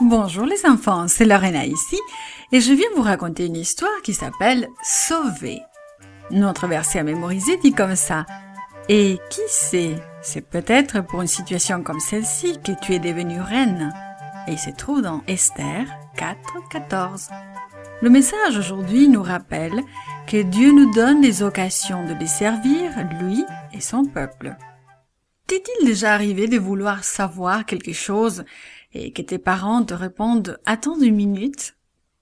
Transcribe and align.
Bonjour 0.00 0.44
les 0.44 0.64
enfants, 0.64 1.08
c'est 1.08 1.24
Lorena 1.24 1.66
ici 1.66 1.98
et 2.52 2.60
je 2.60 2.72
viens 2.72 2.86
vous 2.94 3.02
raconter 3.02 3.46
une 3.46 3.56
histoire 3.56 4.00
qui 4.04 4.14
s'appelle 4.14 4.68
Sauver. 4.80 5.60
Notre 6.30 6.68
verset 6.68 7.00
à 7.00 7.02
mémoriser 7.02 7.56
dit 7.56 7.72
comme 7.72 7.96
ça. 7.96 8.24
Et 8.88 9.18
qui 9.28 9.40
sait, 9.48 9.96
c'est 10.22 10.48
peut-être 10.48 11.00
pour 11.00 11.20
une 11.20 11.26
situation 11.26 11.82
comme 11.82 11.98
celle-ci 11.98 12.60
que 12.64 12.70
tu 12.80 12.94
es 12.94 13.00
devenue 13.00 13.40
reine. 13.40 13.92
Et 14.46 14.52
il 14.52 14.58
se 14.58 14.70
trouve 14.70 15.02
dans 15.02 15.22
Esther 15.26 15.84
4, 16.16 16.36
14. 16.70 17.30
Le 18.00 18.08
message 18.08 18.56
aujourd'hui 18.56 19.08
nous 19.08 19.24
rappelle 19.24 19.82
que 20.28 20.40
Dieu 20.42 20.70
nous 20.70 20.92
donne 20.94 21.20
des 21.22 21.42
occasions 21.42 22.04
de 22.04 22.14
les 22.14 22.28
servir, 22.28 22.92
lui 23.20 23.44
et 23.72 23.80
son 23.80 24.04
peuple. 24.04 24.56
T'est-il 25.48 25.86
déjà 25.86 26.12
arrivé 26.12 26.46
de 26.46 26.58
vouloir 26.58 27.04
savoir 27.04 27.64
quelque 27.64 27.94
chose 27.94 28.44
et 28.92 29.14
que 29.14 29.22
tes 29.22 29.38
parents 29.38 29.82
te 29.82 29.94
répondent 29.94 30.60
Attends 30.66 31.00
une 31.00 31.16
minute 31.16 31.74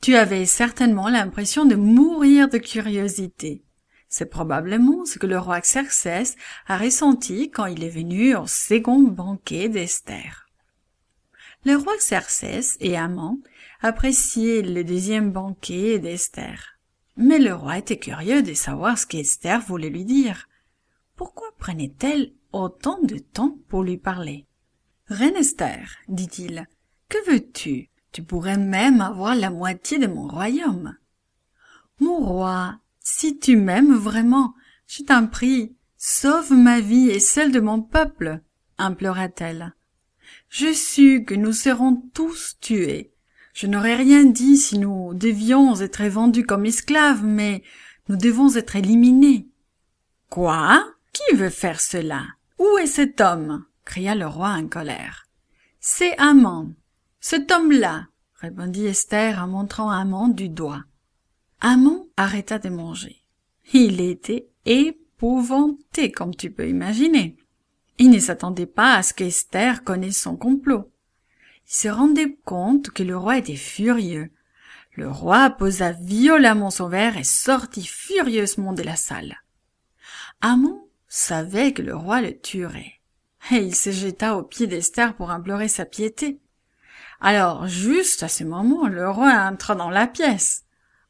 Tu 0.00 0.16
avais 0.16 0.44
certainement 0.44 1.08
l'impression 1.08 1.64
de 1.64 1.76
mourir 1.76 2.48
de 2.48 2.58
curiosité. 2.58 3.62
C'est 4.08 4.26
probablement 4.26 5.04
ce 5.04 5.20
que 5.20 5.28
le 5.28 5.38
roi 5.38 5.60
Xerxès 5.60 6.34
a 6.66 6.76
ressenti 6.76 7.48
quand 7.48 7.66
il 7.66 7.84
est 7.84 7.90
venu 7.90 8.34
au 8.34 8.48
second 8.48 8.98
banquet 8.98 9.68
d'Esther. 9.68 10.48
Le 11.64 11.76
roi 11.76 11.96
Xerxès 11.98 12.76
et 12.80 12.96
Amant 12.96 13.38
appréciaient 13.82 14.62
le 14.62 14.82
deuxième 14.82 15.30
banquet 15.30 16.00
d'Esther. 16.00 16.76
Mais 17.16 17.38
le 17.38 17.54
roi 17.54 17.78
était 17.78 18.00
curieux 18.00 18.42
de 18.42 18.52
savoir 18.52 18.98
ce 18.98 19.06
qu'Esther 19.06 19.60
voulait 19.60 19.90
lui 19.90 20.04
dire. 20.04 20.48
Pourquoi 21.14 21.46
prenait-elle 21.56 22.32
autant 22.52 22.98
de 23.02 23.18
temps 23.18 23.58
pour 23.68 23.82
lui 23.82 23.98
parler. 23.98 24.46
Reine 25.06 25.42
dit-il, 26.08 26.66
que 27.08 27.30
veux-tu? 27.30 27.90
Tu 28.12 28.22
pourrais 28.22 28.58
même 28.58 29.00
avoir 29.00 29.34
la 29.34 29.50
moitié 29.50 29.98
de 29.98 30.06
mon 30.06 30.28
royaume. 30.28 30.96
Mon 32.00 32.18
roi, 32.18 32.78
si 33.00 33.38
tu 33.38 33.56
m'aimes 33.56 33.94
vraiment, 33.94 34.54
je 34.86 35.02
t'en 35.02 35.26
prie, 35.26 35.76
sauve 35.96 36.52
ma 36.52 36.80
vie 36.80 37.08
et 37.08 37.20
celle 37.20 37.52
de 37.52 37.60
mon 37.60 37.80
peuple, 37.80 38.40
implora-t-elle. 38.78 39.74
Je 40.48 40.72
sus 40.72 41.24
que 41.24 41.34
nous 41.34 41.52
serons 41.52 42.02
tous 42.12 42.56
tués. 42.60 43.12
Je 43.54 43.66
n'aurais 43.66 43.96
rien 43.96 44.24
dit 44.24 44.56
si 44.56 44.78
nous 44.78 45.14
devions 45.14 45.80
être 45.80 46.04
vendus 46.04 46.44
comme 46.44 46.66
esclaves, 46.66 47.24
mais 47.24 47.62
nous 48.08 48.16
devons 48.16 48.54
être 48.56 48.76
éliminés. 48.76 49.48
Quoi? 50.28 50.84
Qui 51.12 51.36
veut 51.36 51.50
faire 51.50 51.80
cela? 51.80 52.24
Où 52.62 52.78
est 52.78 52.86
cet 52.86 53.20
homme? 53.20 53.64
cria 53.84 54.14
le 54.14 54.28
roi 54.28 54.50
en 54.50 54.68
colère. 54.68 55.26
C'est 55.80 56.16
Amand. 56.16 56.72
Cet 57.18 57.50
homme-là, 57.50 58.06
répondit 58.36 58.86
Esther 58.86 59.42
en 59.42 59.48
montrant 59.48 59.90
Amand 59.90 60.28
du 60.28 60.48
doigt. 60.48 60.84
Amand 61.60 62.06
arrêta 62.16 62.60
de 62.60 62.68
manger. 62.68 63.16
Il 63.72 64.00
était 64.00 64.46
épouvanté, 64.64 66.12
comme 66.12 66.36
tu 66.36 66.52
peux 66.52 66.68
imaginer. 66.68 67.36
Il 67.98 68.10
ne 68.10 68.20
s'attendait 68.20 68.66
pas 68.66 68.94
à 68.94 69.02
ce 69.02 69.12
qu'Esther 69.12 69.82
connaisse 69.82 70.22
son 70.22 70.36
complot. 70.36 70.88
Il 71.66 71.74
se 71.74 71.88
rendait 71.88 72.38
compte 72.44 72.90
que 72.90 73.02
le 73.02 73.16
roi 73.16 73.38
était 73.38 73.56
furieux. 73.56 74.30
Le 74.94 75.10
roi 75.10 75.50
posa 75.50 75.90
violemment 75.90 76.70
son 76.70 76.88
verre 76.88 77.16
et 77.16 77.24
sortit 77.24 77.86
furieusement 77.86 78.72
de 78.72 78.84
la 78.84 78.94
salle. 78.94 79.42
Amand 80.40 80.86
savait 81.14 81.74
que 81.74 81.82
le 81.82 81.94
roi 81.94 82.22
le 82.22 82.38
tuerait. 82.38 82.94
Et 83.50 83.56
il 83.56 83.74
se 83.74 83.90
jeta 83.90 84.34
aux 84.38 84.42
pieds 84.42 84.66
d'Esther 84.66 85.14
pour 85.14 85.30
implorer 85.30 85.68
sa 85.68 85.84
piété. 85.84 86.40
Alors, 87.20 87.66
juste 87.66 88.22
à 88.22 88.28
ce 88.28 88.44
moment, 88.44 88.88
le 88.88 89.10
roi 89.10 89.30
entra 89.30 89.74
dans 89.74 89.90
la 89.90 90.06
pièce. 90.06 90.64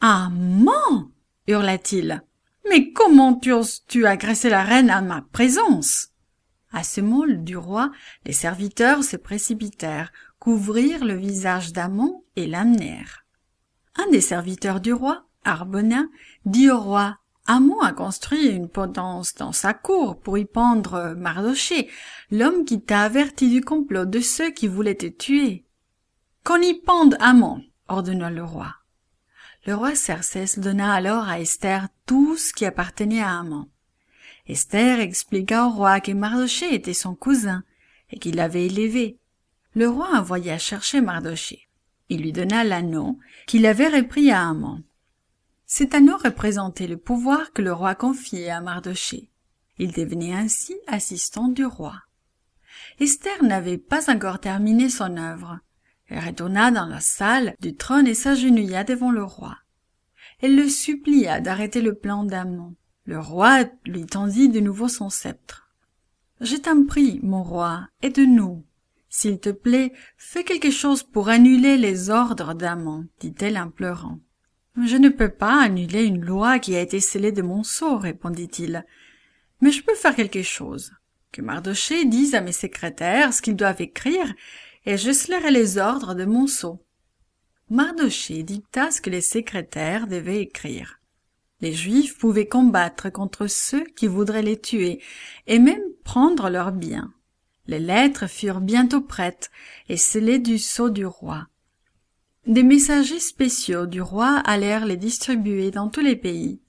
Amant 0.00 1.12
hurla-t-il. 1.46 2.24
Mais 2.68 2.92
comment 2.92 3.40
oses-tu 3.46 4.04
agresser 4.04 4.50
la 4.50 4.64
reine 4.64 4.90
à 4.90 5.00
ma 5.00 5.22
présence? 5.30 6.08
À 6.72 6.82
ce 6.82 7.00
mot 7.00 7.24
du 7.28 7.56
roi, 7.56 7.92
les 8.26 8.32
serviteurs 8.32 9.04
se 9.04 9.16
précipitèrent, 9.16 10.10
couvrirent 10.40 11.04
le 11.04 11.14
visage 11.14 11.72
d'Amon 11.72 12.24
et 12.34 12.48
l'amenèrent. 12.48 13.24
Un 13.94 14.10
des 14.10 14.20
serviteurs 14.20 14.80
du 14.80 14.92
roi, 14.92 15.28
Arbona, 15.44 16.06
dit 16.46 16.68
au 16.68 16.80
roi 16.80 17.18
Amon 17.46 17.80
a 17.80 17.92
construit 17.92 18.46
une 18.46 18.70
potence 18.70 19.34
dans 19.34 19.52
sa 19.52 19.74
cour 19.74 20.18
pour 20.18 20.38
y 20.38 20.46
pendre 20.46 21.14
Mardoché, 21.14 21.90
l'homme 22.30 22.64
qui 22.64 22.80
t'a 22.80 23.02
averti 23.02 23.50
du 23.50 23.60
complot 23.60 24.06
de 24.06 24.20
ceux 24.20 24.50
qui 24.50 24.66
voulaient 24.66 24.94
te 24.94 25.06
tuer. 25.06 25.66
Qu'on 26.42 26.62
y 26.62 26.72
pende 26.72 27.16
Amon, 27.20 27.62
ordonna 27.88 28.30
le 28.30 28.42
roi. 28.42 28.74
Le 29.66 29.74
roi 29.74 29.94
Cersès 29.94 30.58
donna 30.58 30.94
alors 30.94 31.28
à 31.28 31.38
Esther 31.38 31.88
tout 32.06 32.38
ce 32.38 32.54
qui 32.54 32.64
appartenait 32.64 33.22
à 33.22 33.38
Amon. 33.38 33.68
Esther 34.46 35.00
expliqua 35.00 35.66
au 35.66 35.70
roi 35.70 36.00
que 36.00 36.12
Mardoché 36.12 36.74
était 36.74 36.94
son 36.94 37.14
cousin 37.14 37.62
et 38.10 38.18
qu'il 38.18 38.36
l'avait 38.36 38.66
élevé. 38.66 39.18
Le 39.74 39.88
roi 39.88 40.08
envoya 40.14 40.56
chercher 40.56 41.02
Mardoché. 41.02 41.68
Il 42.08 42.22
lui 42.22 42.32
donna 42.32 42.64
l'anneau 42.64 43.18
qu'il 43.46 43.66
avait 43.66 43.88
repris 43.88 44.30
à 44.30 44.48
Amon. 44.48 44.82
Cet 45.76 45.92
anneau 45.96 46.16
représentait 46.16 46.86
le 46.86 46.96
pouvoir 46.96 47.52
que 47.52 47.60
le 47.60 47.72
roi 47.72 47.96
confiait 47.96 48.48
à 48.48 48.60
Mardoché. 48.60 49.28
Il 49.76 49.90
devenait 49.90 50.32
ainsi 50.32 50.76
assistant 50.86 51.48
du 51.48 51.64
roi. 51.64 51.96
Esther 53.00 53.42
n'avait 53.42 53.78
pas 53.78 54.08
encore 54.08 54.38
terminé 54.38 54.88
son 54.88 55.16
œuvre. 55.16 55.58
Elle 56.06 56.24
retourna 56.24 56.70
dans 56.70 56.86
la 56.86 57.00
salle 57.00 57.56
du 57.58 57.74
trône 57.74 58.06
et 58.06 58.14
s'agenouilla 58.14 58.84
devant 58.84 59.10
le 59.10 59.24
roi. 59.24 59.56
Elle 60.40 60.54
le 60.54 60.68
supplia 60.68 61.40
d'arrêter 61.40 61.82
le 61.82 61.96
plan 61.96 62.22
d'Amon. 62.22 62.76
Le 63.04 63.18
roi 63.18 63.64
lui 63.84 64.06
tendit 64.06 64.48
de 64.48 64.60
nouveau 64.60 64.86
son 64.86 65.10
sceptre. 65.10 65.72
Je 66.40 66.54
t'en 66.54 66.84
prie, 66.84 67.18
mon 67.24 67.42
roi, 67.42 67.88
aide-nous. 68.00 68.64
S'il 69.08 69.40
te 69.40 69.50
plaît, 69.50 69.92
fais 70.18 70.44
quelque 70.44 70.70
chose 70.70 71.02
pour 71.02 71.30
annuler 71.30 71.76
les 71.78 72.10
ordres 72.10 72.54
d'Amon, 72.54 73.08
dit-elle 73.18 73.58
en 73.58 73.70
pleurant. 73.70 74.20
Je 74.82 74.96
ne 74.96 75.08
peux 75.08 75.28
pas 75.28 75.62
annuler 75.62 76.04
une 76.04 76.24
loi 76.24 76.58
qui 76.58 76.74
a 76.74 76.80
été 76.80 76.98
scellée 76.98 77.30
de 77.30 77.42
mon 77.42 77.62
sceau, 77.62 77.96
répondit-il. 77.96 78.84
Mais 79.60 79.70
je 79.70 79.84
peux 79.84 79.94
faire 79.94 80.16
quelque 80.16 80.42
chose. 80.42 80.92
Que 81.30 81.42
Mardoché 81.42 82.04
dise 82.04 82.34
à 82.34 82.40
mes 82.40 82.52
secrétaires 82.52 83.32
ce 83.32 83.40
qu'ils 83.40 83.56
doivent 83.56 83.80
écrire, 83.80 84.34
et 84.84 84.96
je 84.96 85.12
scellerai 85.12 85.52
les 85.52 85.78
ordres 85.78 86.14
de 86.14 86.24
mon 86.24 86.46
sceau. 86.46 86.84
Mardoché 87.70 88.42
dicta 88.42 88.90
ce 88.90 89.00
que 89.00 89.10
les 89.10 89.20
secrétaires 89.20 90.06
devaient 90.08 90.42
écrire. 90.42 91.00
Les 91.60 91.72
Juifs 91.72 92.18
pouvaient 92.18 92.48
combattre 92.48 93.10
contre 93.10 93.46
ceux 93.46 93.84
qui 93.84 94.08
voudraient 94.08 94.42
les 94.42 94.60
tuer, 94.60 95.00
et 95.46 95.60
même 95.60 95.82
prendre 96.02 96.50
leurs 96.50 96.72
biens. 96.72 97.12
Les 97.66 97.78
lettres 97.78 98.28
furent 98.28 98.60
bientôt 98.60 99.00
prêtes 99.00 99.50
et 99.88 99.96
scellées 99.96 100.40
du 100.40 100.58
sceau 100.58 100.90
du 100.90 101.06
roi. 101.06 101.46
Des 102.46 102.62
messagers 102.62 103.20
spéciaux 103.20 103.86
du 103.86 104.02
roi 104.02 104.36
allèrent 104.44 104.84
les 104.84 104.98
distribuer 104.98 105.70
dans 105.70 105.88
tous 105.88 106.02
les 106.02 106.16
pays. 106.16 106.60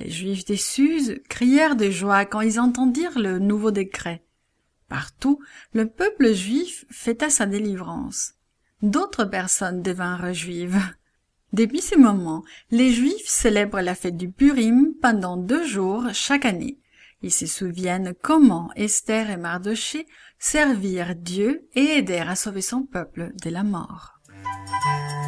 Les 0.00 0.10
Juifs 0.10 0.44
des 0.44 0.56
Suzes 0.56 1.20
crièrent 1.28 1.76
de 1.76 1.88
joie 1.88 2.24
quand 2.24 2.40
ils 2.40 2.58
entendirent 2.58 3.18
le 3.18 3.38
nouveau 3.38 3.70
décret. 3.70 4.24
Partout, 4.88 5.38
le 5.72 5.88
peuple 5.88 6.32
juif 6.32 6.84
fêta 6.90 7.30
sa 7.30 7.46
délivrance. 7.46 8.34
D'autres 8.82 9.24
personnes 9.24 9.82
devinrent 9.82 10.34
juives. 10.34 10.80
Depuis 11.52 11.80
ce 11.80 11.96
moment, 11.96 12.42
les 12.72 12.92
Juifs 12.92 13.28
célèbrent 13.28 13.80
la 13.80 13.94
fête 13.94 14.16
du 14.16 14.28
Purim 14.28 14.94
pendant 15.00 15.36
deux 15.36 15.64
jours 15.64 16.08
chaque 16.12 16.44
année. 16.44 16.80
Ils 17.22 17.32
se 17.32 17.46
souviennent 17.46 18.14
comment 18.20 18.70
Esther 18.74 19.30
et 19.30 19.36
Mardoché 19.36 20.06
servirent 20.40 21.14
Dieu 21.14 21.68
et 21.74 21.98
aidèrent 21.98 22.28
à 22.28 22.36
sauver 22.36 22.60
son 22.60 22.82
peuple 22.82 23.32
de 23.42 23.50
la 23.50 23.62
mort. 23.62 24.14